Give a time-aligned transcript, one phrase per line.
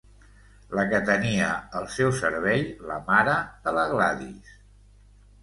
[0.77, 1.49] La que tenia
[1.81, 3.37] al seu servei la mare
[3.69, 4.57] de la Gladys!